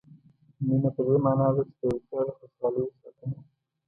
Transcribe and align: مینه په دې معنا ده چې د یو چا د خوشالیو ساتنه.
مینه 0.65 0.89
په 0.95 1.01
دې 1.07 1.15
معنا 1.25 1.47
ده 1.55 1.61
چې 1.69 1.73
د 1.79 1.83
یو 1.89 2.01
چا 2.09 2.19
د 2.27 2.29
خوشالیو 2.37 2.93
ساتنه. 3.01 3.37